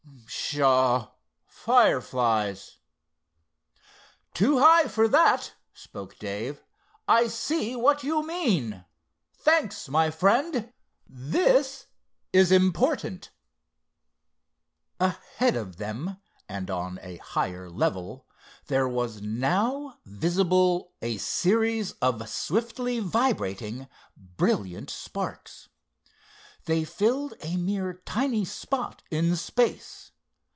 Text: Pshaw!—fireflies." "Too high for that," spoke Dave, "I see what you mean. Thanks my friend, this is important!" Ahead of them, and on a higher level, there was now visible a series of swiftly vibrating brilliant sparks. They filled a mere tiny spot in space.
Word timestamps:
Pshaw!—fireflies." 0.27 2.77
"Too 4.33 4.59
high 4.59 4.87
for 4.89 5.07
that," 5.07 5.53
spoke 5.73 6.19
Dave, 6.19 6.61
"I 7.07 7.27
see 7.27 7.75
what 7.77 8.03
you 8.03 8.23
mean. 8.25 8.83
Thanks 9.33 9.87
my 9.89 10.09
friend, 10.11 10.71
this 11.07 11.87
is 12.33 12.51
important!" 12.51 13.31
Ahead 14.99 15.55
of 15.55 15.77
them, 15.77 16.17
and 16.49 16.69
on 16.69 16.99
a 17.01 17.15
higher 17.17 17.69
level, 17.69 18.27
there 18.67 18.87
was 18.89 19.21
now 19.21 19.99
visible 20.05 20.91
a 21.01 21.17
series 21.17 21.91
of 21.93 22.27
swiftly 22.27 22.99
vibrating 22.99 23.87
brilliant 24.17 24.89
sparks. 24.89 25.69
They 26.65 26.83
filled 26.83 27.33
a 27.41 27.57
mere 27.57 28.01
tiny 28.05 28.45
spot 28.45 29.01
in 29.09 29.35
space. 29.35 30.09